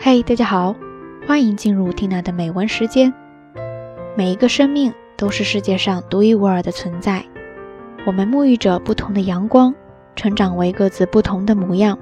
[0.00, 0.76] 嘿，大家好，
[1.26, 3.12] 欢迎进入 Tina 的美文时间。
[4.16, 7.24] 每一个生命都是世界上独一无二的存在，
[8.06, 9.74] 我们沐浴着不同的阳光，
[10.14, 11.98] 成长为各自不同的模样。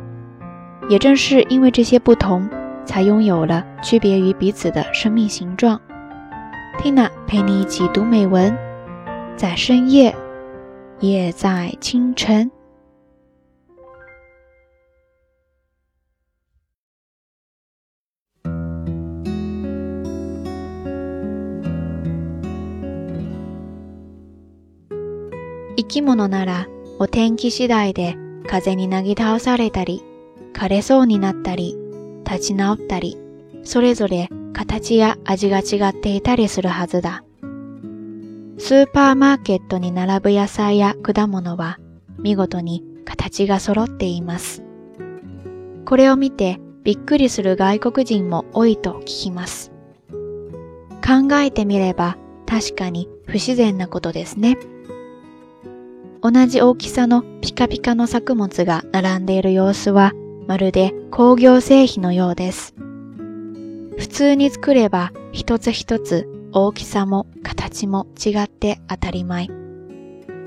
[0.90, 2.47] 也正是因为这些不同，
[2.85, 5.81] 才拥有了区别于彼此的生命形状。
[6.78, 8.54] 缇娜陪你一起读美文，
[9.37, 10.15] 在深夜，
[11.01, 12.51] 也在清晨。
[25.87, 26.67] 生き物なら
[26.99, 28.17] お天気次第で
[28.49, 30.03] 風になぎ倒されたり、
[30.53, 31.77] 枯れそうになったり、
[32.25, 33.17] 立ち直ったり、
[33.63, 37.23] それぞれ形や味が違っていたりするはずだ。
[38.59, 41.79] スーパーマーケットに並ぶ野菜や果物は
[42.19, 44.65] 見事に形が揃っています。
[45.85, 49.71] これを見てびっくりする外国人も多いと聞きます。
[50.10, 54.59] 考えてみれば確かに不自然なことですね。
[56.23, 60.13] 同じ大きさのピカピカの作物が並んでいる様子は
[60.47, 62.75] まるで工業製品のようです。
[63.99, 69.48] 普通に作れば一つ一つ大きさも形も違って当たり前。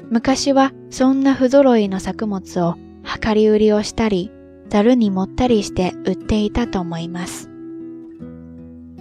[0.10, 2.76] 昔はそんな不揃いの作物を
[3.24, 4.32] 量り売りをしたり、
[4.70, 7.50] ざるに盛ったりして売っていたと思います。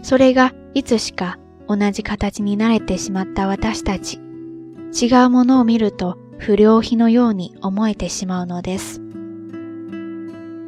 [0.03, 4.19] それがいつしか同じ形に慣れてしまった私たち。
[5.01, 9.01] 違うものを見ると不良品のように思えてしまうのです。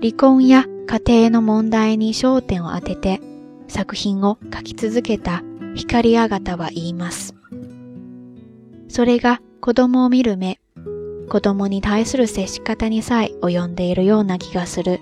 [0.02, 3.20] 離婚や家庭の問題に焦点を当てて
[3.68, 5.42] 作品を書き続けた
[5.74, 7.34] 光あがたは言います。
[8.88, 10.58] それが子供を見る目、
[11.28, 15.00] 子供に対する接し方にさえ及んでいるような気がする。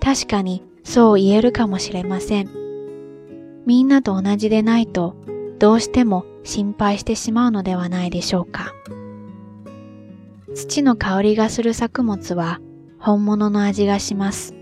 [0.00, 2.48] 確かにそう言えるかもしれません。
[3.66, 5.16] みんなと同じでないと
[5.58, 8.72] どうしても心配してしまうのではないでしょうか。
[10.54, 12.60] 土の香りがする作物は
[12.98, 14.54] 本物の味がします。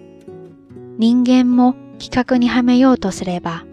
[0.99, 3.65] 人間も規格にはめようとすれば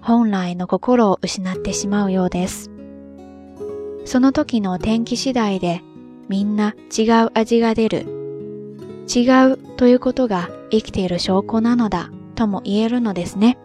[0.00, 2.70] 本来の心を失ってしまうようです。
[4.04, 5.82] その時の天気次第で
[6.28, 8.06] みんな違う味が出る。
[9.14, 13.58] 違うということが生きている証拠なのだとも言えるのですね。